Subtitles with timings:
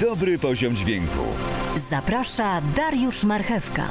[0.00, 1.18] Dobry poziom dźwięku.
[1.76, 3.88] Zaprasza Dariusz Marchewka.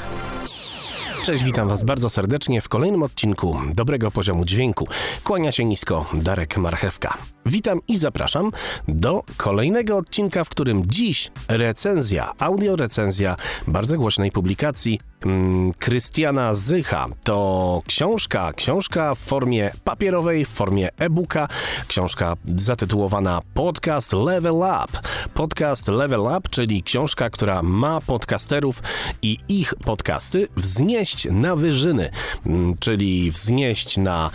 [1.24, 4.88] Cześć, witam Was bardzo serdecznie w kolejnym odcinku Dobrego Poziomu Dźwięku.
[5.24, 7.18] Kłania się nisko Darek Marchewka.
[7.46, 8.52] Witam i zapraszam
[8.88, 13.36] do kolejnego odcinka, w którym dziś recenzja, audio recenzja
[13.68, 17.08] bardzo głośnej publikacji mm, Krystiana Zycha.
[17.24, 21.48] To książka, książka w formie papierowej, w formie e-booka,
[21.88, 25.00] książka zatytułowana Podcast Level Up.
[25.34, 28.82] Podcast Level Up, czyli książka, która ma podcasterów
[29.22, 32.10] i ich podcasty wznieść na wyżyny,
[32.46, 34.30] mm, czyli wznieść na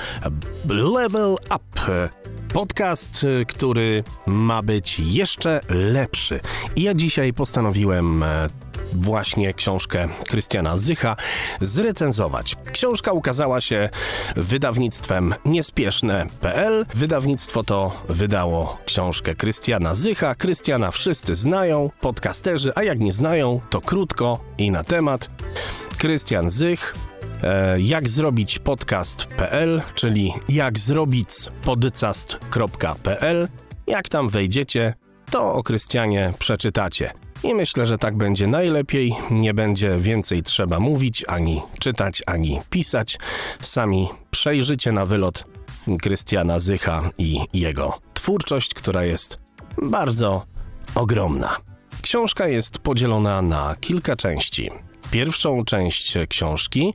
[0.69, 2.09] level up.
[2.53, 6.41] Podcast, który ma być jeszcze lepszy.
[6.77, 8.49] I ja dzisiaj postanowiłem e,
[8.93, 11.17] właśnie książkę Krystiana Zycha
[11.61, 12.57] zrecenzować.
[12.73, 13.89] Książka ukazała się
[14.37, 16.87] wydawnictwem niespieszne.pl.
[16.95, 20.35] Wydawnictwo to wydało książkę Krystiana Zycha.
[20.35, 25.31] Krystiana wszyscy znają, podcasterzy, a jak nie znają, to krótko i na temat.
[25.99, 26.95] Krystian Zych,
[27.79, 31.29] jak zrobić podcast.pl, czyli jak zrobić
[31.65, 33.49] podcast.pl.
[33.87, 34.95] Jak tam wejdziecie,
[35.31, 37.13] to o Krystianie przeczytacie.
[37.43, 39.17] I myślę, że tak będzie najlepiej.
[39.31, 43.19] Nie będzie więcej trzeba mówić, ani czytać, ani pisać.
[43.61, 45.45] Sami przejrzycie na wylot
[46.03, 49.39] Krystiana Zycha i jego twórczość, która jest
[49.83, 50.47] bardzo
[50.95, 51.57] ogromna.
[52.03, 54.71] Książka jest podzielona na kilka części.
[55.11, 56.95] Pierwszą część książki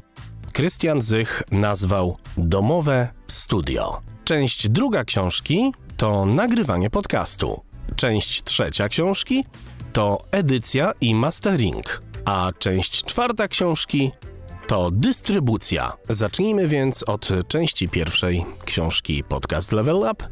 [0.54, 4.02] Krystian Zych nazwał Domowe Studio.
[4.24, 7.62] Część druga książki to nagrywanie podcastu.
[7.96, 9.46] Część trzecia książki
[9.94, 12.04] to edycja i mastering.
[12.26, 14.12] A część czwarta książki
[14.68, 15.94] to dystrybucja.
[16.10, 20.28] Zacznijmy więc od części pierwszej książki Podcast Level Up,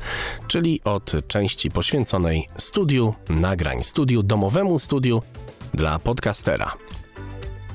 [0.47, 5.21] czyli od części poświęconej studiu nagrań, studiu domowemu studiu
[5.73, 6.73] dla podcastera.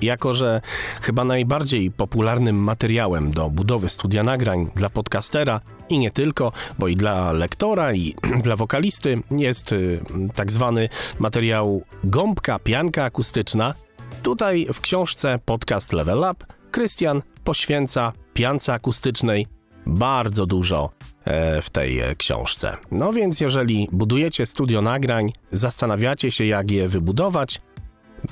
[0.02, 0.60] Jako, że
[1.00, 6.96] chyba najbardziej popularnym materiałem do budowy studia nagrań dla podcastera i nie tylko, bo i
[6.96, 8.14] dla lektora i
[8.44, 10.00] dla wokalisty jest y,
[10.34, 13.74] tak zwany materiał gąbka, pianka akustyczna.
[14.22, 19.46] Tutaj w książce Podcast Level Up Krystian poświęca piance akustycznej
[19.86, 20.90] bardzo dużo
[21.24, 22.76] e, w tej e, książce.
[22.90, 27.60] No więc jeżeli budujecie studio nagrań, zastanawiacie się jak je wybudować,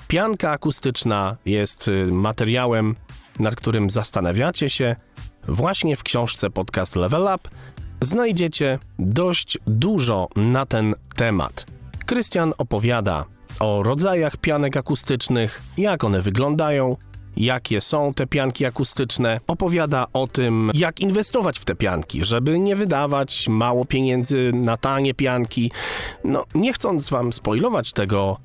[0.08, 2.96] Pianka akustyczna jest y, materiałem,
[3.38, 4.96] nad którym zastanawiacie się.
[5.48, 7.48] Właśnie w książce Podcast Level Up
[8.00, 11.66] znajdziecie dość dużo na ten temat.
[12.06, 13.24] Krystian opowiada
[13.60, 16.96] o rodzajach pianek akustycznych, jak one wyglądają,
[17.36, 19.40] jakie są te pianki akustyczne.
[19.46, 25.14] Opowiada o tym, jak inwestować w te pianki, żeby nie wydawać mało pieniędzy na tanie
[25.14, 25.70] pianki.
[26.24, 28.36] No, nie chcąc wam spoilować tego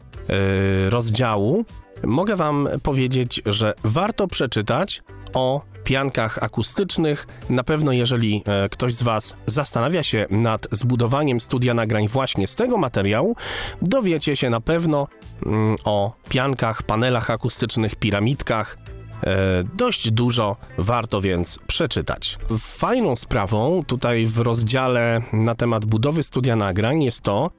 [0.89, 1.65] rozdziału,
[2.03, 5.03] mogę Wam powiedzieć, że warto przeczytać
[5.33, 7.27] o piankach akustycznych.
[7.49, 12.55] Na pewno, jeżeli e, ktoś z Was zastanawia się nad zbudowaniem studia nagrań właśnie z
[12.55, 13.35] tego materiału,
[13.81, 15.07] dowiecie się na pewno
[15.45, 18.98] mm, o piankach, panelach akustycznych, piramidkach, E,
[19.75, 22.37] dość dużo, warto więc przeczytać.
[22.59, 27.51] Fajną sprawą tutaj w rozdziale na temat budowy studia nagrań jest to,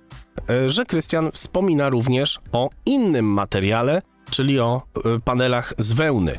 [0.51, 6.37] e, że Krystian wspomina również o innym materiale, czyli o e, panelach z wełny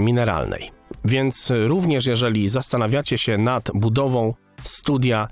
[0.00, 0.70] mineralnej.
[1.04, 5.28] Więc również jeżeli zastanawiacie się nad budową studia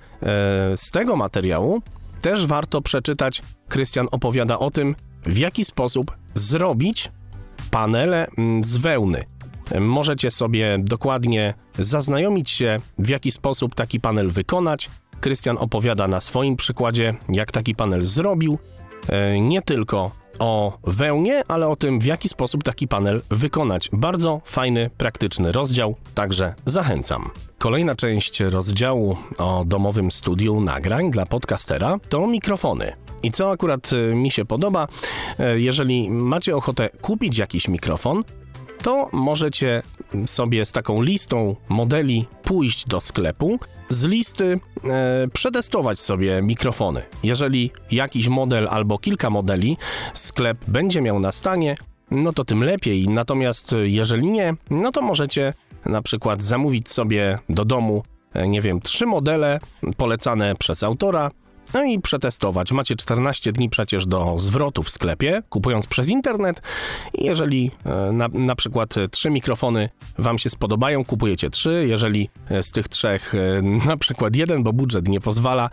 [0.77, 1.83] z tego materiału,
[2.21, 3.43] też warto przeczytać.
[3.69, 7.11] Krystian opowiada o tym, w jaki sposób zrobić
[7.71, 9.25] panele mm, z wełny.
[9.81, 14.91] Możecie sobie dokładnie zaznajomić się, w jaki sposób taki panel wykonać.
[15.21, 18.59] Krystian opowiada na swoim przykładzie, jak taki panel zrobił.
[19.09, 23.89] E, nie tylko o wełnie, ale o tym, w jaki sposób taki panel wykonać.
[23.93, 27.31] Bardzo fajny, praktyczny rozdział, także zachęcam.
[27.59, 32.93] Kolejna część rozdziału o domowym studiu nagrań dla podcastera to mikrofony.
[33.23, 34.89] I co akurat e, mi się podoba,
[35.39, 38.25] e, jeżeli macie ochotę kupić jakiś mikrofon,
[38.83, 39.83] to możecie
[40.27, 47.03] sobie z taką listą modeli pójść do sklepu, z listy e, przetestować sobie mikrofony.
[47.23, 49.77] Jeżeli jakiś model albo kilka modeli
[50.15, 51.77] sklep będzie miał na stanie,
[52.11, 53.09] no to tym lepiej.
[53.09, 55.55] Natomiast jeżeli nie, no to możecie
[55.87, 58.03] na przykład zamówić sobie do domu,
[58.35, 59.59] e, nie wiem, trzy modele
[59.97, 61.31] polecane przez autora
[61.75, 62.73] no i przetestować.
[62.73, 66.63] Macie 14 dni przecież do zwrotu w sklepie, kupując przez internet.
[67.15, 69.89] I jeżeli e, na, na przykład trzy mikrofony
[70.19, 71.85] Wam się spodobają, kupujecie trzy.
[71.89, 75.71] Jeżeli e, z tych trzech e, na przykład jeden, bo budżet nie pozwala,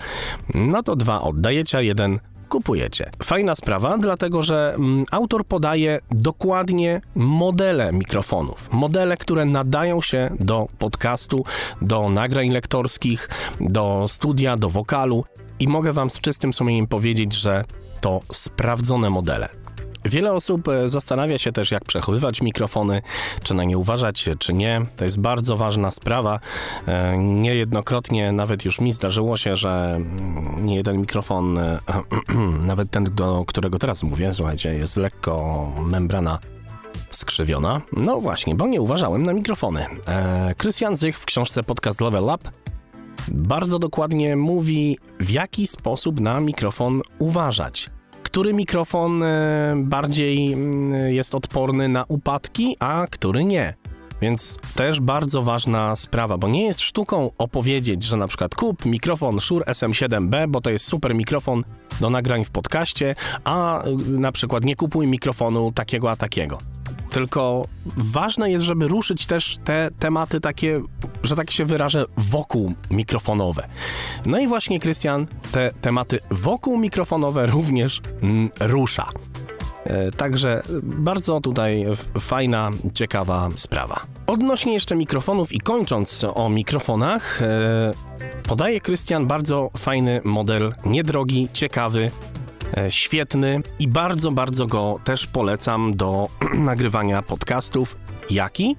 [0.54, 3.10] no to dwa oddajecie, a jeden kupujecie.
[3.24, 8.70] Fajna sprawa, dlatego że mm, autor podaje dokładnie modele mikrofonów.
[8.72, 11.44] Modele, które nadają się do podcastu,
[11.82, 13.30] do nagrań lektorskich,
[13.60, 15.26] do studia, do wokalu.
[15.60, 17.64] I mogę Wam z czystym sumieniem powiedzieć, że
[18.02, 19.50] to sprawdzone modele.
[20.06, 23.02] Wiele osób e, zastanawia się też, jak przechowywać mikrofony,
[23.44, 24.82] czy na nie uważać, czy nie.
[24.96, 26.40] To jest bardzo ważna sprawa.
[26.88, 31.80] E, niejednokrotnie nawet już mi zdarzyło się, że mm, nie jeden mikrofon, e,
[32.72, 36.40] nawet ten, do którego teraz mówię, słuchajcie, jest lekko membrana
[37.12, 37.82] skrzywiona.
[37.94, 39.86] No właśnie, bo nie uważałem na mikrofony.
[40.58, 42.67] Krystian Zych w książce Podcast Level Up
[43.32, 47.90] bardzo dokładnie mówi, w jaki sposób na mikrofon uważać
[48.24, 53.74] który mikrofon e, bardziej mm, jest odporny na upadki, a który nie.
[54.22, 59.40] Więc też bardzo ważna sprawa, bo nie jest sztuką opowiedzieć, że na przykład kup mikrofon
[59.40, 61.64] Shure SM7B, bo to jest super mikrofon
[62.02, 66.58] do nagrań w podcaście, a y, na przykład nie kupuj mikrofonu takiego a takiego
[67.10, 67.66] tylko
[67.98, 70.82] ważne jest, żeby ruszyć też te tematy takie,
[71.24, 73.68] że tak się wyrażę, wokół mikrofonowe.
[74.26, 79.08] No i właśnie Krystian te tematy wokół mikrofonowe również mm, rusza.
[79.88, 81.86] E, także bardzo tutaj
[82.20, 84.02] fajna, ciekawa sprawa.
[84.28, 87.92] Odnośnie jeszcze mikrofonów i kończąc o mikrofonach, e,
[88.48, 92.12] podaje Krystian bardzo fajny model, niedrogi, ciekawy,
[92.90, 97.98] świetny i bardzo, bardzo go też polecam do nagrywania podcastów.
[98.30, 98.76] Jaki?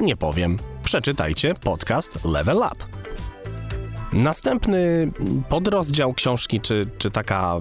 [0.00, 0.56] Nie powiem.
[0.82, 2.76] Przeczytajcie podcast Level Up.
[4.12, 5.10] Następny
[5.48, 7.58] podrozdział książki, czy, czy taka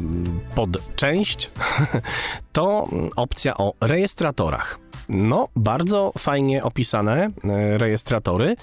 [0.56, 1.52] podczęść,
[2.54, 4.80] to opcja o rejestratorach.
[5.10, 8.56] No, bardzo fajnie opisane e, rejestratory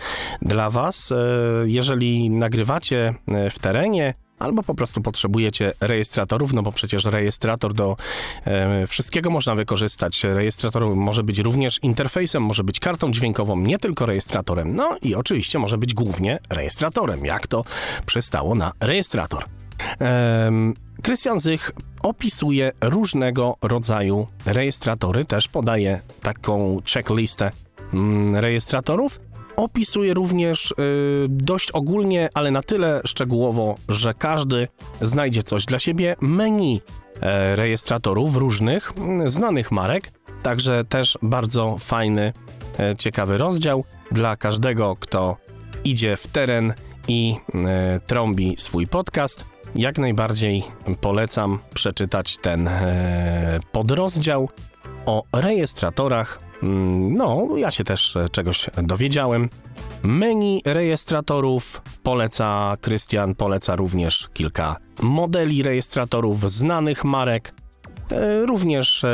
[0.43, 1.13] dla Was.
[1.13, 1.17] E,
[1.65, 3.15] jeżeli nagrywacie
[3.51, 7.97] w terenie, albo po prostu potrzebujecie rejestratorów, no bo przecież rejestrator do
[8.45, 10.25] e, wszystkiego można wykorzystać.
[10.25, 14.75] Rejestrator może być również interfejsem, może być kartą dźwiękową, nie tylko rejestratorem.
[14.75, 17.65] No i oczywiście może być głównie rejestratorem, jak to
[18.07, 19.45] przystało na rejestrator.
[21.03, 21.71] Krystian Zych
[22.03, 27.51] opisuje różnego rodzaju rejestratory, też podaje taką checklistę
[27.95, 29.21] mm, rejestratorów
[29.57, 30.75] opisuje również y,
[31.29, 34.69] dość ogólnie, ale na tyle szczegółowo, że każdy
[35.01, 36.17] znajdzie coś dla siebie.
[36.21, 36.81] Menu
[37.21, 38.93] e, rejestratorów różnych,
[39.27, 40.13] znanych marek,
[40.43, 42.33] także też bardzo fajny,
[42.79, 45.37] e, ciekawy rozdział dla każdego, kto
[45.85, 46.75] idzie w teren
[47.09, 49.45] i e, trąbi swój podcast.
[49.75, 50.65] Jak najbardziej
[51.01, 52.69] polecam przeczytać ten
[53.73, 54.49] podrozdział
[55.07, 59.49] o rejestratorach Mm, no, ja się też e, czegoś dowiedziałem.
[60.03, 67.55] Menu rejestratorów poleca Krystian, poleca również kilka modeli rejestratorów znanych marek.
[68.11, 69.09] E, również e,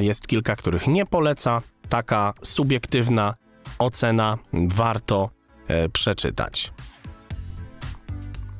[0.00, 1.62] jest kilka, których nie poleca.
[1.88, 3.34] Taka subiektywna
[3.78, 5.30] ocena warto
[5.92, 6.72] przeczytać.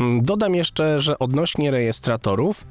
[0.00, 2.67] Mm, dodam jeszcze, że odnośnie rejestratorów,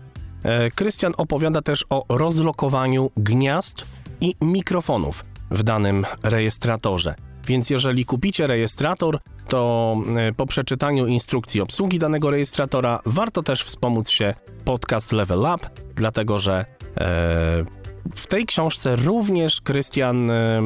[0.75, 3.85] Krystian opowiada też o rozlokowaniu gniazd
[4.21, 7.15] i mikrofonów w danym rejestratorze.
[7.47, 14.09] Więc jeżeli kupicie rejestrator, to e, po przeczytaniu instrukcji obsługi danego rejestratora warto też wspomóc
[14.09, 14.33] się
[14.65, 16.65] podcast Level Up, dlatego że
[16.97, 20.61] e, w tej książce również Krystian e,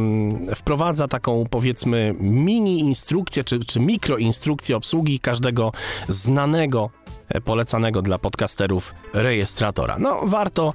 [0.55, 5.71] wprowadza taką powiedzmy mini instrukcję czy, czy mikroinstrukcję obsługi każdego
[6.09, 6.89] znanego,
[7.29, 10.00] e, polecanego dla podcasterów rejestratora.
[10.00, 10.73] No warto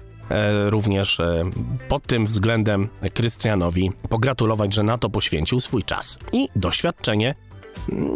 [0.68, 1.45] również e,
[1.88, 7.35] pod tym względem Krystianowi pogratulować, że na to poświęcił swój czas i doświadczenie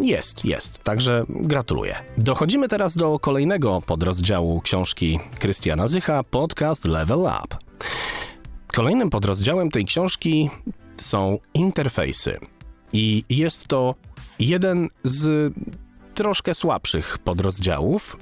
[0.03, 1.97] jest, jest, także gratuluję.
[2.19, 7.57] Dochodzimy teraz do kolejnego podrozdziału książki Krystiana Zycha, podcast Level Up.
[8.75, 10.51] Kolejnym podrozdziałem tej książki
[10.97, 12.39] są interfejsy.
[12.93, 13.95] I jest to
[14.39, 15.53] jeden z
[16.15, 18.17] troszkę słabszych podrozdziałów,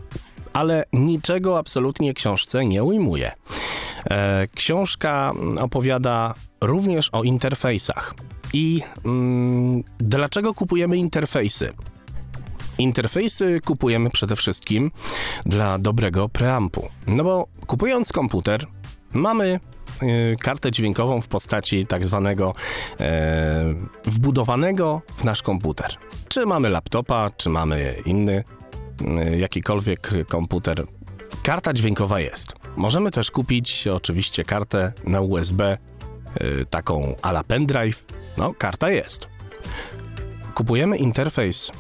[0.52, 3.33] ale niczego absolutnie książce nie ujmuje.
[4.10, 8.14] E, książka opowiada również o interfejsach.
[8.52, 11.72] I mm, dlaczego kupujemy interfejsy?
[12.78, 14.90] Interfejsy kupujemy przede wszystkim
[15.46, 16.88] dla dobrego preampu.
[17.06, 18.66] No bo kupując komputer,
[19.12, 19.60] mamy
[20.02, 22.54] y, kartę dźwiękową w postaci tak zwanego
[23.00, 23.74] e,
[24.04, 25.96] wbudowanego w nasz komputer.
[26.28, 28.44] Czy mamy laptopa, czy mamy inny
[29.32, 30.84] y, jakikolwiek komputer,
[31.42, 32.52] karta dźwiękowa jest.
[32.76, 35.78] Możemy też kupić oczywiście kartę na USB,
[36.40, 38.04] yy, taką ala pendrive.
[38.37, 39.28] No, karta jest.
[40.54, 41.70] Kupujemy interfejs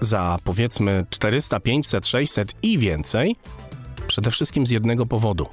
[0.00, 3.36] za powiedzmy 400, 500, 600 i więcej.
[4.06, 5.46] Przede wszystkim z jednego powodu.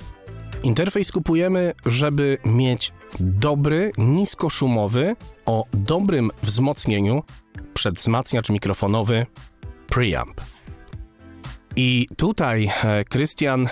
[0.64, 7.24] Interfejs kupujemy, żeby mieć dobry, niskoszumowy, o dobrym wzmocnieniu
[7.74, 9.26] przedwzmacniacz mikrofonowy
[9.88, 10.42] preamp.
[11.76, 13.70] I tutaj e, Krystian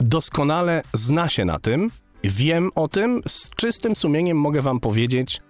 [0.00, 1.90] doskonale zna się na tym,
[2.24, 5.40] wiem o tym, z czystym sumieniem mogę wam powiedzieć,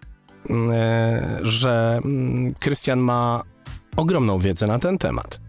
[0.50, 3.42] mm, e, że mm, Krystian ma
[3.96, 5.40] ogromną wiedzę na ten temat.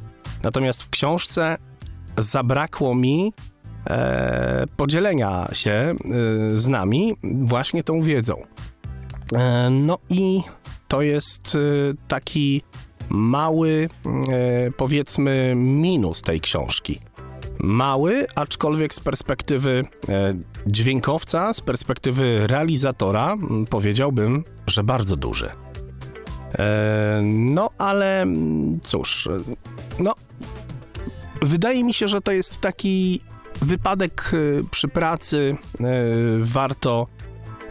[0.44, 1.58] Natomiast w książce
[2.18, 3.34] zabrakło mi
[3.90, 5.96] e, podzielenia się
[6.56, 8.36] z nami właśnie tą wiedzą.
[9.72, 10.42] No i
[10.88, 11.58] to jest
[12.08, 12.62] taki
[13.10, 13.90] mały,
[14.30, 17.00] e, powiedzmy, minus tej książki.
[17.60, 20.34] Mały, aczkolwiek z perspektywy e,
[20.68, 23.38] dźwiękowca, z perspektywy realizatora,
[23.70, 25.50] powiedziałbym, że bardzo duży.
[26.60, 28.26] E, No, ale
[28.82, 29.30] cóż,
[30.00, 30.16] no,
[31.42, 33.22] wydaje mi się, że to jest taki
[33.62, 34.32] wypadek
[34.72, 35.58] przy pracy.
[36.40, 37.08] Warto,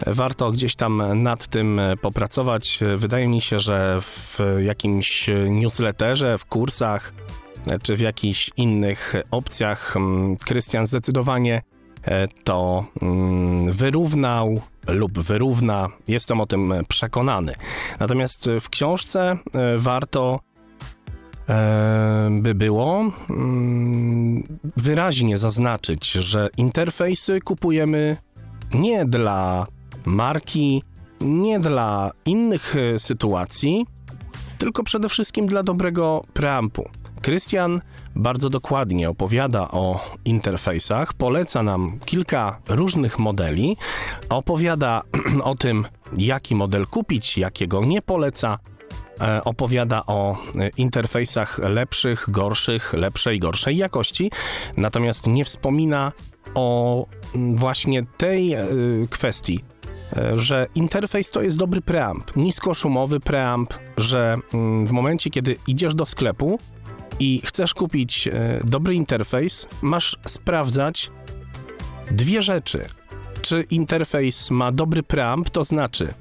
[0.07, 2.81] warto gdzieś tam nad tym e, popracować.
[2.97, 7.13] Wydaje mi się, że w jakimś newsletterze, w kursach
[7.67, 11.63] e, czy w jakichś innych opcjach mm, Krystian zdecydowanie
[12.05, 15.89] e, to mm, wyrównał lub wyrówna.
[16.09, 17.53] Jestem o tym przekonany.
[18.01, 19.37] Natomiast w książce
[19.77, 20.41] warto
[22.31, 28.17] by było mm, wyraźnie zaznaczyć, że interfejsy kupujemy
[28.75, 29.67] nie dla
[30.05, 30.83] marki,
[31.21, 33.87] nie dla innych e, sytuacji,
[34.59, 36.89] tylko przede wszystkim dla dobrego preampu.
[37.23, 37.81] Krystian
[38.17, 43.77] bardzo dokładnie opowiada o interfejsach, poleca nam kilka różnych modeli,
[44.29, 45.03] opowiada
[45.43, 45.87] o tym,
[46.19, 48.59] jaki model kupić, jakiego nie poleca,
[49.21, 54.31] e, opowiada o e, interfejsach lepszych, gorszych, lepszej, gorszej jakości,
[54.77, 56.13] natomiast nie wspomina
[56.55, 58.57] o właśnie tej
[59.11, 59.65] kwestii,
[60.35, 66.07] że interfejs to jest dobry preamp, niskoszumowy preamp, że mm, w momencie, kiedy idziesz do
[66.07, 66.59] sklepu
[67.21, 71.11] i chcesz kupić e, dobry interfejs, masz sprawdzać
[72.11, 72.85] dwie rzeczy.
[73.43, 76.15] Czy interfejs ma dobry preamp, to znaczy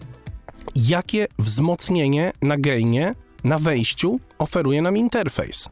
[0.75, 5.69] jakie wzmocnienie na gainie, na wejściu oferuje nam interfejs.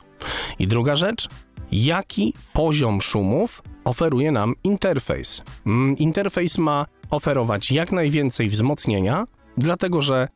[0.59, 1.29] I druga rzecz,
[1.71, 5.41] jaki poziom szumów oferuje nam interfejs.
[5.65, 9.25] Mm, Interfejs ma oferować jak najwięcej wzmocnienia,
[9.57, 10.27] dlatego że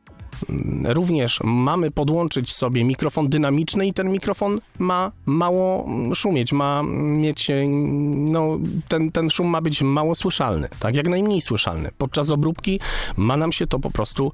[0.50, 6.82] mm, również mamy podłączyć sobie mikrofon dynamiczny i ten mikrofon ma mało mm, szumieć, ma
[6.82, 11.90] mieć, e, no, ten, ten szum ma być mało słyszalny, tak jak najmniej słyszalny.
[11.98, 12.80] Podczas obróbki
[13.16, 14.32] ma nam się to po prostu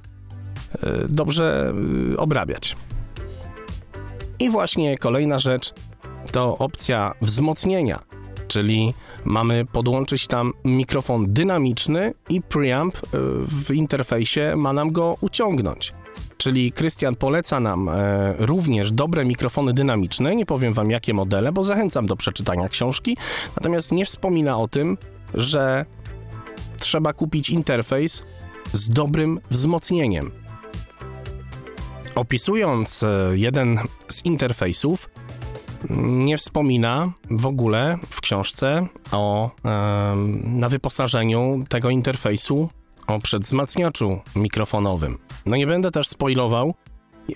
[0.73, 1.73] e, dobrze
[2.13, 2.75] e, obrabiać.
[4.39, 5.73] I właśnie kolejna rzecz
[6.31, 7.99] to opcja wzmocnienia,
[8.47, 8.93] czyli
[9.25, 12.99] mamy podłączyć tam mikrofon dynamiczny i preamp y,
[13.47, 15.93] w interfejsie ma nam go uciągnąć.
[16.37, 17.93] Czyli Krystian poleca nam e,
[18.37, 20.35] również dobre mikrofony dynamiczne.
[20.35, 23.17] Nie powiem wam jakie modele, bo zachęcam do przeczytania książki.
[23.55, 24.97] Natomiast nie wspomina o tym,
[25.33, 25.85] że
[26.77, 28.23] trzeba kupić interfejs
[28.73, 30.31] z dobrym wzmocnieniem.
[32.15, 35.09] Opisując e, jeden z interfejsów,
[35.89, 39.51] nie wspomina w ogóle w książce o
[40.43, 42.69] na wyposażeniu tego interfejsu
[43.07, 45.17] o przedwzmacniaczu mikrofonowym.
[45.45, 46.73] No nie będę też spoilował,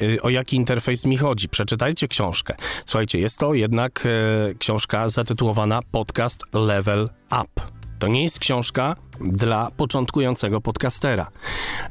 [0.01, 1.50] y, o jaki interfejs mi chodzi.
[1.50, 2.56] Przeczytajcie książkę.
[2.86, 7.68] Słuchajcie, jest to jednak e, książka zatytułowana Podcast Level Up.
[8.00, 11.27] To nie jest książka dla początkującego podcastera.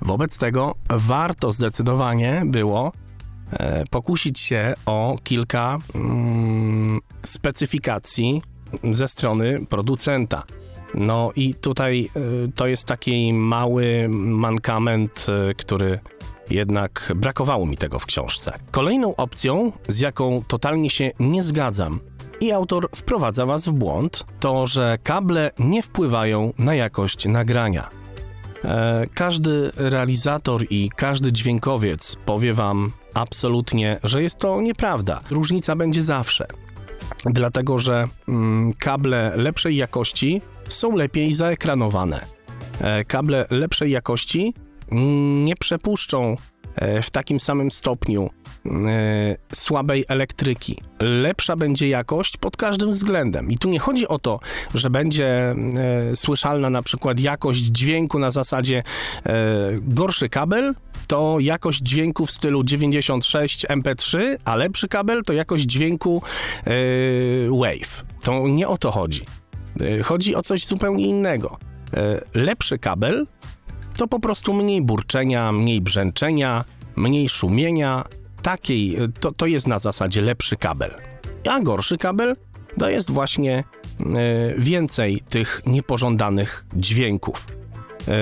[0.02, 2.92] Wobec tego warto zdecydowanie było
[3.90, 8.42] pokusić się o kilka mm, specyfikacji
[8.92, 10.42] ze strony producenta.
[10.94, 16.00] No i tutaj y, to jest taki mały mankament, y, który
[16.50, 18.52] jednak brakowało mi tego w książce.
[18.70, 22.00] Kolejną opcją, z jaką totalnie się nie zgadzam,
[22.40, 27.90] i autor wprowadza Was w błąd, to że kable nie wpływają na jakość nagrania.
[28.64, 35.20] E, Każdy realizator i każdy dźwiękowiec powie Wam absolutnie, że jest to nieprawda.
[35.30, 36.46] Różnica będzie zawsze.
[37.24, 42.20] Dlatego, że mm, kable lepszej jakości są lepiej zaekranowane.
[42.80, 44.54] E, Kable lepszej jakości
[44.92, 46.36] mm, nie przepuszczą
[46.74, 48.30] e, w takim samym stopniu
[49.52, 53.50] słabej elektryki, lepsza będzie jakość pod każdym względem.
[53.50, 54.40] I tu nie chodzi o to,
[54.74, 55.56] że będzie e,
[56.16, 58.82] słyszalna na przykład jakość dźwięku na zasadzie
[59.82, 60.74] gorszy kabel,
[61.06, 66.22] to jakość dźwięku w stylu 96 MP3, a lepszy kabel to jakość dźwięku
[67.50, 68.04] Wave.
[68.22, 69.24] To nie o to chodzi.
[70.04, 71.56] Chodzi o coś zupełnie innego.
[72.34, 73.26] Lepszy kabel
[73.96, 76.64] to po prostu mniej burczenia, mniej brzęczenia,
[76.96, 78.04] mniej szumienia.
[78.46, 80.90] Takiej, to, to jest na zasadzie lepszy kabel.
[81.50, 82.36] A gorszy kabel
[82.78, 83.64] to jest właśnie
[84.00, 84.04] e,
[84.58, 87.46] więcej tych niepożądanych dźwięków.
[88.08, 88.12] E,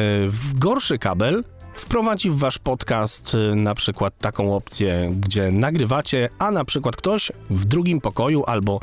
[0.55, 6.97] gorszy kabel wprowadzi w wasz podcast na przykład taką opcję, gdzie nagrywacie, a na przykład
[6.97, 8.81] ktoś w drugim pokoju albo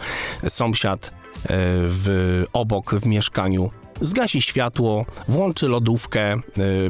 [0.48, 1.12] sąsiad
[1.86, 3.71] w, obok w mieszkaniu
[4.01, 6.36] zgasi światło, włączy lodówkę,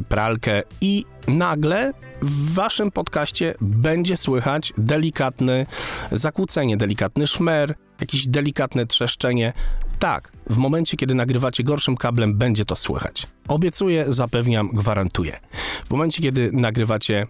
[0.08, 1.92] pralkę i nagle
[2.22, 5.66] w waszym podcaście będzie słychać delikatne
[6.12, 9.52] zakłócenie, delikatny szmer, jakieś delikatne trzeszczenie.
[9.98, 13.26] Tak, w momencie, kiedy nagrywacie gorszym kablem, będzie to słychać.
[13.48, 15.40] Obiecuję, zapewniam, gwarantuję.
[15.84, 17.26] W momencie, kiedy nagrywacie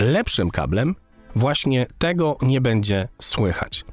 [0.00, 0.94] lepszym kablem,
[1.34, 3.84] właśnie tego nie będzie słychać.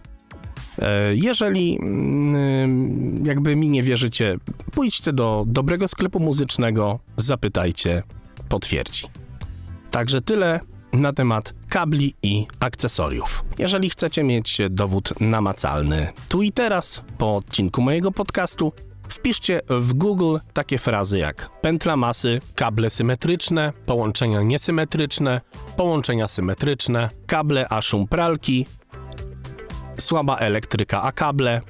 [0.80, 4.38] E, jeżeli mm, jakby mi nie wierzycie,
[4.72, 8.04] pójdźcie do dobrego sklepu muzycznego, zapytajcie,
[8.50, 9.23] potwierdzi.
[9.94, 10.60] Także tyle
[10.94, 13.44] na temat kabli i akcesoriów.
[13.60, 18.74] Jeżeli chcecie mieć dowód namacalny tu i teraz po odcinku mojego podcastu,
[19.10, 25.42] wpiszcie w Google takie frazy jak pętla masy, kable symetryczne, połączenia niesymetryczne,
[25.78, 28.66] połączenia symetryczne, kable a szum pralki,
[30.00, 31.62] słaba elektryka, a kable.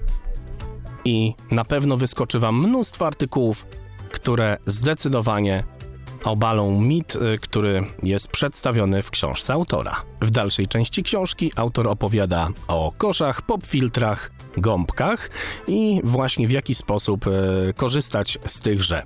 [1.05, 3.65] I na pewno wyskoczy Wam mnóstwo artykułów,
[4.11, 5.63] które zdecydowanie
[6.23, 10.01] obalą mit, y, który jest przedstawiony w książce autora.
[10.21, 15.29] W dalszej części książki autor opowiada o koszach, popfiltrach, gąbkach
[15.67, 19.03] i właśnie w jaki sposób y, korzystać z tychże.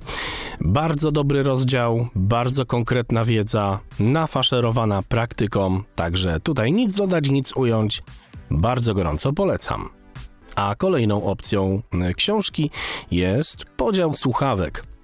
[0.62, 8.04] Bardzo dobry rozdział, bardzo konkretna wiedza, nafaszerowana praktyką, także tutaj nic dodać, nic ująć.
[8.52, 9.90] Bardzo gorąco polecam.
[10.56, 12.70] A kolejną opcją e, książki
[13.12, 14.97] jest podział słuchawek.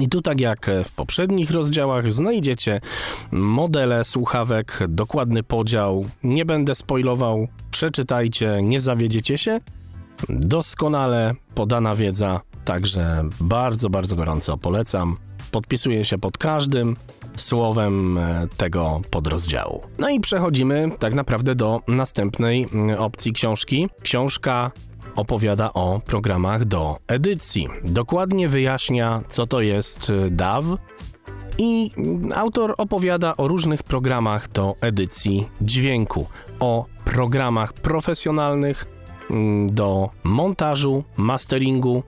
[0.00, 2.80] I tu, tak jak w poprzednich rozdziałach, znajdziecie
[3.32, 6.04] modele słuchawek, dokładny podział.
[6.22, 9.60] Nie będę spoilował, przeczytajcie, nie zawiedziecie się.
[10.28, 15.16] Doskonale podana wiedza, także bardzo, bardzo gorąco polecam.
[15.50, 16.96] Podpisuję się pod każdym
[17.36, 19.82] słowem e, tego podrozdziału.
[19.98, 22.66] No i przechodzimy tak naprawdę do następnej
[22.98, 23.88] opcji książki.
[24.02, 24.70] Książka
[25.16, 27.68] opowiada o programach do edycji.
[27.84, 30.78] Dokładnie wyjaśnia, co to jest e, DAW.
[31.58, 31.90] I
[32.34, 36.26] autor opowiada o różnych programach do edycji dźwięku,
[36.60, 38.86] o programach profesjonalnych
[39.66, 42.02] do montażu, masteringu.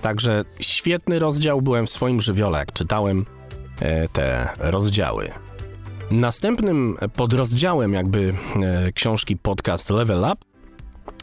[0.00, 3.26] Także świetny rozdział byłem w swoim żywiole, jak czytałem
[3.82, 5.30] E, te rozdziały.
[6.10, 10.51] Następnym podrozdziałem jakby e, książki podcast Level Up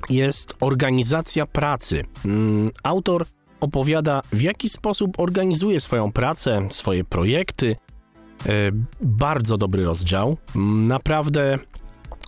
[0.09, 2.03] jest organizacja pracy.
[2.25, 3.25] Mm, autor
[3.59, 7.75] opowiada w jaki sposób organizuje swoją pracę, swoje projekty.
[8.45, 8.49] E,
[9.01, 10.37] bardzo dobry rozdział.
[10.87, 11.59] Naprawdę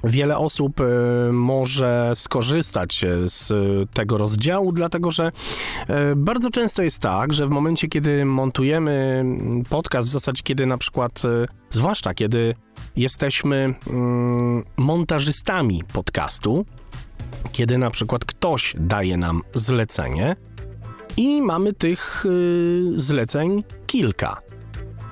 [0.03, 0.83] Wiele osób e,
[1.31, 3.49] może skorzystać e, z
[3.93, 5.31] tego rozdziału, dlatego że
[6.15, 9.25] bardzo często jest tak, że w momencie, kiedy montujemy
[9.69, 11.21] podcast, w zasadzie kiedy na przykład,
[11.69, 12.55] zwłaszcza kiedy
[12.95, 16.65] jesteśmy mm, montażystami podcastu,
[17.51, 20.35] kiedy na przykład ktoś daje nam zlecenie
[21.17, 22.25] i mamy tych
[22.95, 24.41] zleceń kilka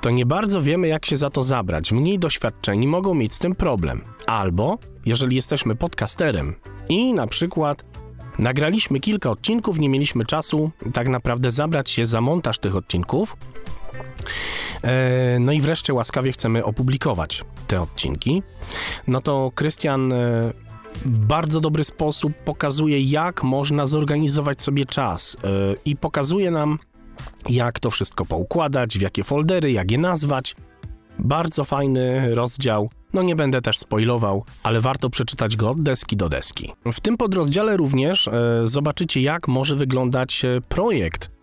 [0.01, 1.91] to nie bardzo wiemy, jak się za to zabrać.
[1.91, 4.01] Mniej doświadczeni mogą mieć z tym problem.
[4.27, 6.55] Albo, jeżeli jesteśmy podcasterem
[6.89, 7.85] i na przykład
[8.39, 13.37] nagraliśmy kilka odcinków, nie mieliśmy czasu tak naprawdę zabrać się za montaż tych odcinków,
[14.83, 18.43] e, no i wreszcie łaskawie chcemy opublikować te odcinki,
[19.07, 20.53] no to Krystian e,
[21.05, 25.47] bardzo dobry sposób pokazuje, jak można zorganizować sobie czas e,
[25.85, 26.79] i pokazuje nam,
[27.49, 30.55] jak to wszystko poukładać, w jakie foldery, jak je nazwać.
[31.19, 32.89] Bardzo fajny rozdział.
[33.13, 36.71] No nie będę też spoilował, ale warto przeczytać go od deski do deski.
[36.93, 41.38] W tym podrozdziale również e, zobaczycie, jak może wyglądać e, projekt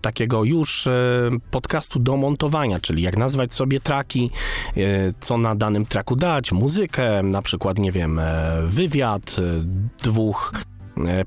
[0.00, 4.30] takiego już e, podcastu do montowania, czyli jak nazwać sobie traki,
[4.76, 4.80] e,
[5.20, 9.36] co na danym traku dać, muzykę, na przykład, nie wiem, e, wywiad
[10.02, 10.52] dwóch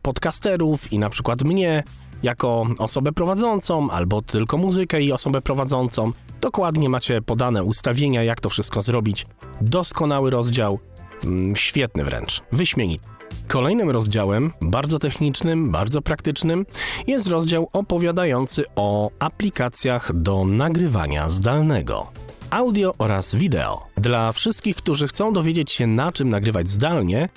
[0.01, 1.83] podcasterów i na przykład mnie,
[2.23, 6.11] jako osobę prowadzącą, albo tylko muzykę i osobę prowadzącą.
[6.41, 9.25] Dokładnie macie podane ustawienia, jak to wszystko zrobić.
[9.61, 10.79] Doskonały rozdział,
[11.23, 13.16] mm, świetny wręcz, wyśmienity.
[13.47, 16.65] Kolejnym rozdziałem, bardzo technicznym, bardzo praktycznym,
[17.07, 22.11] jest rozdział opowiadający o aplikacjach do nagrywania zdalnego.
[22.51, 23.87] Audio oraz wideo.
[23.97, 27.29] Dla wszystkich, którzy chcą dowiedzieć się, na czym nagrywać zdalnie,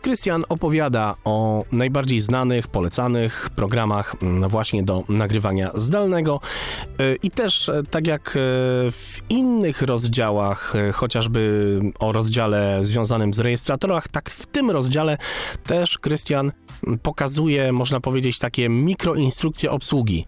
[0.00, 6.40] Krystian opowiada o najbardziej znanych, polecanych programach mm, właśnie do nagrywania zdalnego.
[7.00, 8.32] Y, i też e, tak jak e,
[8.90, 15.18] w innych rozdziałach, e, chociażby o rozdziale związanym z rejestratorach, tak w tym rozdziale
[15.66, 16.52] też Krystian
[17.02, 20.26] pokazuje, można powiedzieć, takie mikroinstrukcje obsługi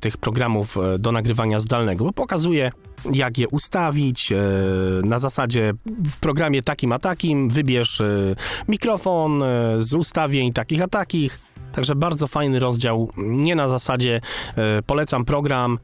[0.00, 2.70] tych programów do nagrywania zdalnego, bo pokazuje
[3.12, 4.32] jak je ustawić.
[4.32, 4.36] E,
[5.04, 5.72] na zasadzie
[6.10, 8.34] w programie takim a takim wybierz e,
[8.68, 9.46] mikrofon e,
[9.78, 11.38] z ustawień takich a takich.
[11.72, 13.10] Także bardzo fajny rozdział.
[13.16, 14.20] Nie na zasadzie
[14.86, 15.78] polecam program,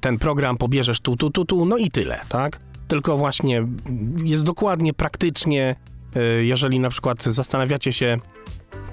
[0.00, 2.60] ten program pobierzesz tu, tu, tu, tu, no i tyle, tak?
[2.88, 3.66] Tylko właśnie
[4.24, 5.76] jest dokładnie praktycznie,
[6.40, 8.18] jeżeli na przykład zastanawiacie się,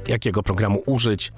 [0.08, 1.34] jakiego programu użyć,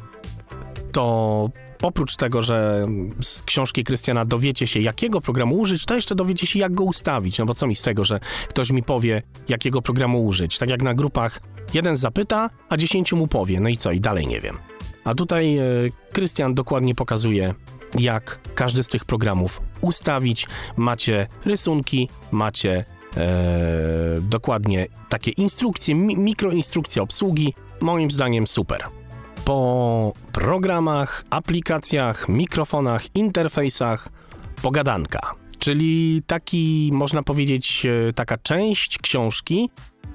[0.92, 1.50] to
[1.82, 2.88] oprócz tego, że
[3.22, 7.38] z książki Krystiana dowiecie się, jakiego programu użyć, to jeszcze dowiecie się, jak go ustawić.
[7.40, 10.58] No bo co mi z tego, że ktoś mi powie, jakiego programu użyć.
[10.58, 11.42] Tak jak na grupach,
[11.74, 13.60] jeden zapyta, a dziesięciu mu powie.
[13.60, 13.92] No i co?
[13.92, 14.58] I dalej nie wiem.
[15.04, 15.64] A tutaj e,
[16.14, 17.54] Krystian dokładnie pokazuje,
[18.00, 20.48] jak każdy z tych programów ustawić.
[20.78, 22.86] Macie rysunki, macie
[23.18, 27.54] e, dokładnie takie instrukcje, mi mikroinstrukcje obsługi.
[27.82, 28.97] Moim zdaniem super
[29.48, 34.10] po programach, aplikacjach, mikrofonach, interfejsach,
[34.62, 35.20] pogadanka.
[35.60, 39.70] Czyli taki, można powiedzieć, e, taka część książki,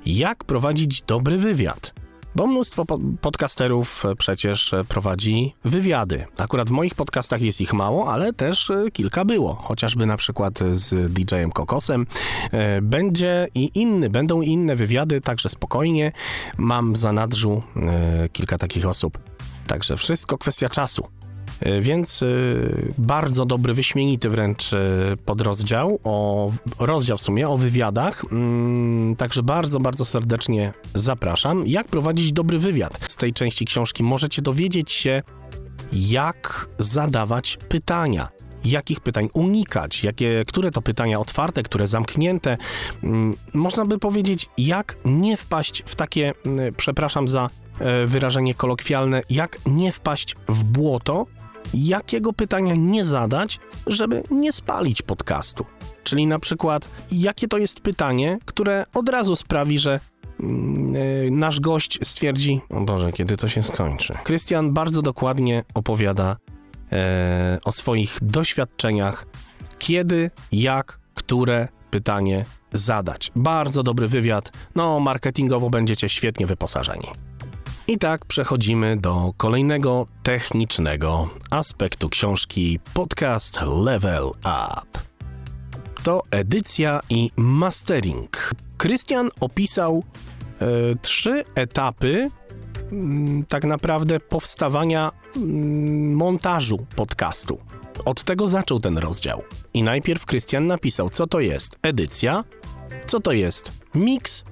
[0.07, 1.95] jak prowadzić dobry wywiad.
[2.35, 2.85] Bo mnóstwo
[3.21, 6.25] podcasterów e, przecież e, prowadzi wywiady.
[6.39, 9.55] Akurat w moich podcastach jest ich mało, ale też kilka było.
[9.55, 12.07] Chociażby na przykład z DJ-em Kokosem.
[12.83, 16.13] Będzie i inny, będą inne wywiady, także spokojnie.
[16.59, 17.63] Mam w zanadrzu
[18.33, 19.19] kilka takich osób.
[19.67, 21.22] Także wszystko kwestia czasu.
[21.81, 22.25] Więc
[22.99, 24.71] bardzo dobry, wyśmienity wręcz
[25.25, 28.25] podrozdział, o, rozdział w sumie o wywiadach.
[28.33, 31.67] Mm, także bardzo, bardzo serdecznie zapraszam.
[31.67, 33.01] Jak prowadzić dobry wywiad?
[33.09, 35.23] Z tej części książki możecie dowiedzieć się,
[35.93, 38.29] jak zadawać pytania
[38.65, 42.57] jakich pytań unikać, jakie, które to pytania otwarte, które zamknięte.
[43.03, 49.23] Mm, można by powiedzieć, jak nie wpaść w takie, mm, przepraszam za e, wyrażenie kolokwialne,
[49.31, 51.27] jak nie wpaść w błoto,
[51.75, 55.67] jakiego pytania nie zadać, żeby nie spalić podcastu.
[56.05, 60.01] Czyli na przykład, jakie to jest pytanie, które od razu sprawi, że e,
[61.31, 64.15] nasz gość stwierdzi: O Boże, kiedy to się skończy.
[64.25, 66.37] Krystian bardzo dokładnie opowiada
[66.93, 69.27] e, o swoich doświadczeniach,
[69.79, 73.33] kiedy, jak, które pytanie zadać.
[73.37, 77.09] Bardzo dobry wywiad, no marketingowo będziecie świetnie wyposażeni.
[77.89, 85.01] I tak przechodzimy do kolejnego technicznego aspektu książki Podcast Level Up.
[86.03, 88.55] To edycja i mastering.
[88.79, 90.05] Krystian opisał
[90.61, 90.67] e,
[91.03, 92.31] trzy etapy
[92.93, 97.59] Mm, tak naprawdę powstawania mm, montażu podcastu.
[98.05, 99.43] Od tego zaczął ten rozdział.
[99.75, 102.45] I najpierw Krystian napisał, co to jest edycja,
[103.07, 104.45] co to jest mix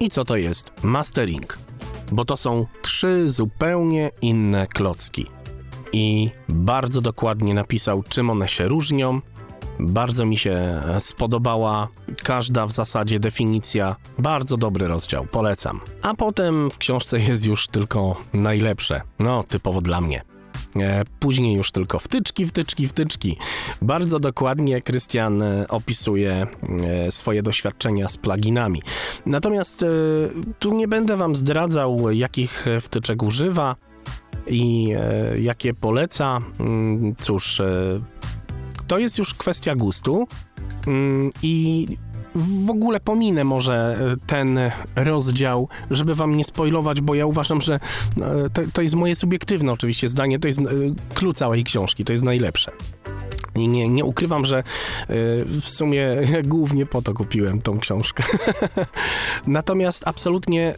[0.00, 1.58] i co to jest mastering.
[2.14, 5.26] Bo to są trzy zupełnie inne klocki.
[5.92, 9.20] I bardzo dokładnie napisał, czym one się różnią,
[9.80, 11.88] bardzo mi się e, spodobała
[12.22, 13.96] każda w zasadzie definicja.
[14.18, 15.80] Bardzo dobry rozdział, polecam.
[16.02, 19.00] A potem w książce jest już tylko najlepsze.
[19.18, 20.33] No, typowo dla mnie.
[20.76, 23.36] E, później już tylko wtyczki, wtyczki, wtyczki.
[23.82, 26.46] Bardzo dokładnie Krystian e, opisuje
[27.10, 28.82] swoje doświadczenia z pluginami.
[29.26, 29.84] Natomiast
[30.58, 33.76] tu nie będę Wam zdradzał, jakich wtyczek używa
[34.46, 34.88] i
[35.38, 36.40] jakie poleca.
[36.60, 37.62] Mm, cóż,
[38.86, 40.26] to jest już kwestia gustu
[40.86, 41.86] mm, i
[42.34, 44.58] w ogóle pominę może e, ten
[44.96, 47.80] rozdział, żeby wam nie spoilować, bo ja uważam, że e,
[48.52, 50.60] to, to jest moje subiektywne oczywiście zdanie, to jest
[51.14, 52.72] klucz e, całej książki, to jest najlepsze.
[53.56, 54.62] I nie, nie ukrywam, że
[55.46, 56.06] w sumie
[56.44, 58.24] głównie po to kupiłem tą książkę.
[59.46, 60.74] Natomiast absolutnie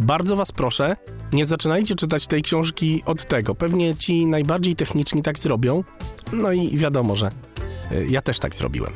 [0.00, 0.96] bardzo was proszę,
[1.32, 3.54] nie zaczynajcie czytać tej książki od tego.
[3.54, 5.84] Pewnie ci najbardziej techniczni tak zrobią.
[6.32, 7.30] No i wiadomo, że
[8.08, 8.92] ja też tak zrobiłem.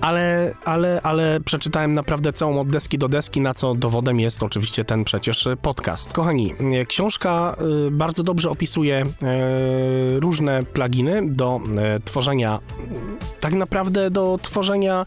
[0.00, 4.84] ale, ale, ale przeczytałem naprawdę całą od deski do deski, na co dowodem jest oczywiście
[4.84, 6.12] ten przecież podcast.
[6.12, 9.06] Kochani, e, książka e, bardzo dobrze opisuje e,
[10.20, 11.60] różne pluginy do
[12.04, 12.60] tworzenia,
[13.40, 15.06] tak naprawdę do tworzenia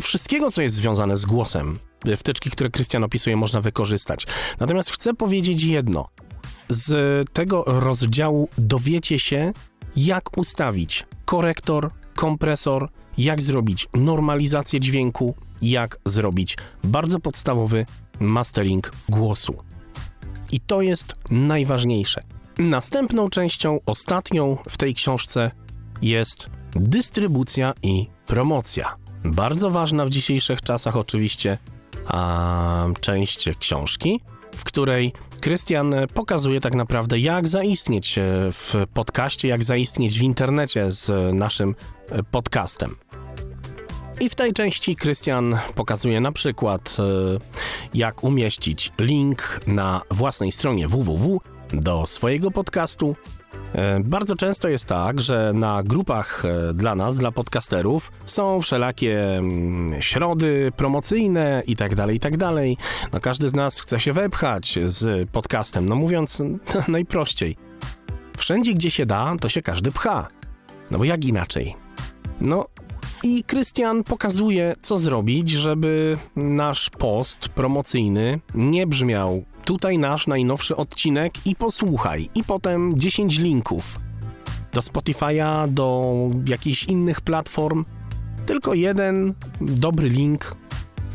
[0.00, 1.78] wszystkiego, co jest związane z głosem.
[2.16, 4.26] Wtyczki, które Krystian opisuje, można wykorzystać.
[4.60, 6.08] Natomiast chcę powiedzieć jedno.
[6.68, 9.52] Z tego rozdziału dowiecie się,
[9.96, 11.90] jak ustawić korektor,
[12.20, 17.86] kompresor, jak zrobić normalizację dźwięku, jak zrobić bardzo podstawowy
[18.20, 19.56] mastering głosu.
[20.52, 22.20] I to jest najważniejsze.
[22.58, 25.50] Następną częścią, ostatnią w tej książce
[26.02, 28.96] jest dystrybucja i promocja.
[29.24, 31.58] Bardzo ważna w dzisiejszych czasach, oczywiście,
[32.06, 34.20] a, część książki,
[34.56, 38.18] w której Krystian pokazuje tak naprawdę, jak zaistnieć
[38.52, 41.74] w podcaście, jak zaistnieć w internecie z naszym
[42.30, 42.96] podcastem.
[44.20, 47.02] I w tej części Krystian pokazuje na przykład, e,
[47.94, 51.40] jak umieścić link na własnej stronie www
[51.72, 53.16] do swojego podcastu.
[53.72, 59.36] E, bardzo często jest tak, że na grupach e, dla nas, dla podcasterów, są wszelakie
[59.36, 62.76] mm, środy promocyjne i tak dalej, i tak dalej.
[63.12, 66.42] No każdy z nas chce się wepchać z podcastem, no mówiąc
[66.88, 67.56] najprościej.
[68.38, 70.28] Wszędzie, gdzie się da, to się każdy pcha.
[70.90, 71.79] No bo jak inaczej?
[72.40, 72.66] No,
[73.22, 81.46] i Krystian pokazuje, co zrobić, żeby nasz post promocyjny nie brzmiał tutaj nasz najnowszy odcinek
[81.46, 84.00] i posłuchaj, i potem 10 linków
[84.72, 86.14] do Spotify'a, do
[86.46, 87.84] jakichś innych platform,
[88.46, 90.56] tylko jeden dobry link,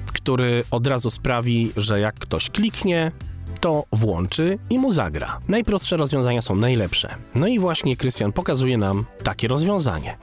[0.05, 3.11] który od razu sprawi, że jak ktoś kliknie,
[3.59, 5.39] to włączy i mu zagra.
[5.47, 7.15] Najprostsze rozwiązania są najlepsze.
[7.35, 10.17] No i właśnie Krystian pokazuje nam takie rozwiązanie.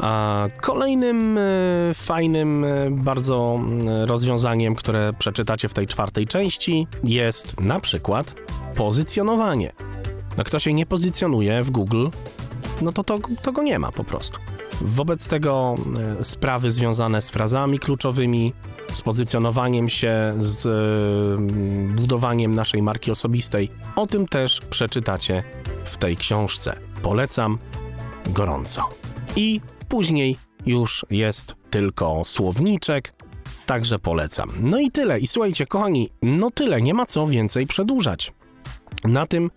[0.00, 1.42] A kolejnym e,
[1.94, 8.34] fajnym e, bardzo e, rozwiązaniem, które przeczytacie w tej czwartej części, jest na przykład
[8.74, 9.72] pozycjonowanie.
[10.38, 12.08] No, kto się nie pozycjonuje w Google,
[12.82, 14.38] no to, to, to go nie ma po prostu.
[14.80, 15.74] Wobec tego
[16.22, 18.52] sprawy związane z frazami kluczowymi,
[18.92, 20.68] z pozycjonowaniem się, z
[21.94, 25.42] budowaniem naszej marki osobistej, o tym też przeczytacie
[25.84, 26.80] w tej książce.
[27.02, 27.58] Polecam
[28.26, 28.88] gorąco.
[29.36, 29.60] I
[29.90, 33.14] Później już jest tylko słowniczek,
[33.66, 34.50] także polecam.
[34.60, 35.20] No i tyle.
[35.20, 38.32] I słuchajcie, kochani, no tyle, nie ma co więcej przedłużać.
[39.04, 39.50] Na tym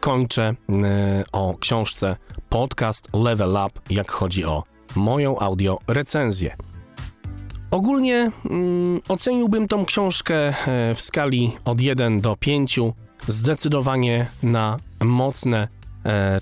[0.00, 0.76] kończę yy,
[1.32, 2.16] o książce
[2.48, 4.62] podcast Level Up, jak chodzi o
[4.96, 6.56] moją audio recenzję.
[7.70, 12.80] Ogólnie yy, oceniłbym tą książkę yy, w skali od 1 do 5
[13.28, 15.68] zdecydowanie na mocne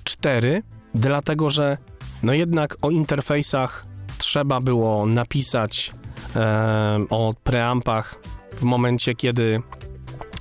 [0.04, 0.62] 4,
[0.94, 1.78] dlatego że
[2.22, 3.86] no jednak o interfejsach
[4.18, 5.92] trzeba było napisać
[6.36, 8.20] e, o preampach
[8.56, 9.62] w momencie, kiedy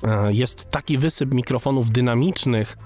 [0.02, 2.76] e, jest taki wysyp mikrofonów dynamicznych.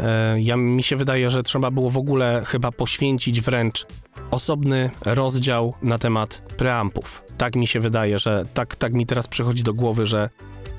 [0.00, 3.86] E, ja, mi się wydaje, że trzeba było w ogóle chyba poświęcić wręcz
[4.30, 7.24] osobny rozdział na temat preampów.
[7.38, 10.30] Tak mi się wydaje, że tak, tak mi teraz przychodzi do głowy, że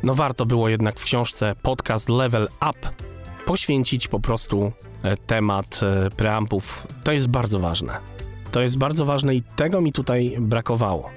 [0.04, 3.08] no warto było jednak w książce podcast Level Up
[3.48, 4.72] poświęcić po prostu
[5.04, 6.88] e, temat e, preampów.
[7.04, 7.98] To jest bardzo ważne.
[8.52, 11.10] To jest bardzo ważne i tego mi tutaj brakowało.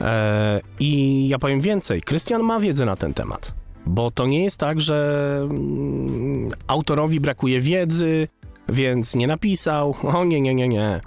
[0.00, 3.54] E, I ja powiem więcej, Krystian ma wiedzę na ten temat,
[3.86, 8.28] bo to nie jest tak, że mm, autorowi brakuje wiedzy,
[8.68, 9.94] więc nie napisał.
[10.02, 11.00] O nie, nie, nie, nie.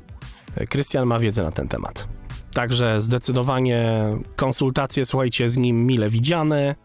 [0.69, 2.07] Krystian ma wiedzę na ten temat.
[2.53, 6.75] Także zdecydowanie konsultacje, słuchajcie, z nim mile widziane,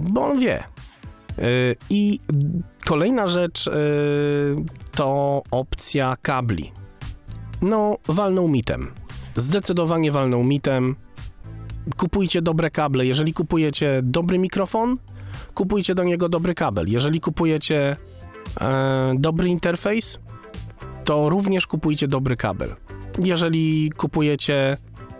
[0.00, 0.64] bo on wie,
[1.90, 2.20] I
[2.84, 3.70] kolejna rzecz y,
[4.92, 6.72] to opcja kabli.
[7.62, 8.90] No, walną mitem.
[9.36, 10.96] Zdecydowanie walną mitem.
[11.96, 13.06] Kupujcie dobre kable.
[13.06, 14.98] Jeżeli kupujecie dobry mikrofon,
[15.54, 16.88] kupujcie do niego dobry kabel.
[16.88, 17.96] Jeżeli kupujecie
[18.60, 20.18] e, dobry interfejs,
[21.04, 22.74] to również kupujcie dobry kabel.
[23.18, 24.76] Jeżeli kupujecie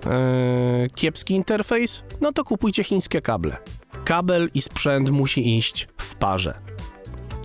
[0.07, 3.57] e, kiepski interfejs, no to kupujcie chińskie kable.
[4.05, 5.89] Kabel i sprzęt musi iść
[6.25, 6.55] parze.